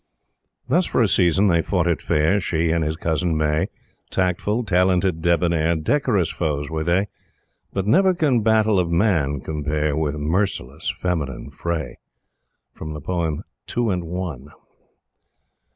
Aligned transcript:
Thus, 0.67 0.87
for 0.87 1.03
a 1.03 1.07
season, 1.07 1.45
they 1.45 1.61
fought 1.61 1.85
it 1.85 2.01
fair 2.01 2.39
She 2.39 2.71
and 2.71 2.83
his 2.83 2.95
cousin 2.95 3.37
May 3.37 3.67
Tactful, 4.09 4.63
talented, 4.63 5.21
debonnaire, 5.21 5.75
Decorous 5.75 6.31
foes 6.31 6.71
were 6.71 6.83
they; 6.83 7.07
But 7.71 7.85
never 7.85 8.15
can 8.15 8.41
battle 8.41 8.79
of 8.79 8.89
man 8.89 9.41
compare 9.41 9.95
With 9.95 10.15
merciless 10.15 10.89
feminine 10.89 11.51
fray. 11.51 11.99
Two 12.79 13.91
and 13.91 14.03
One. 14.05 14.47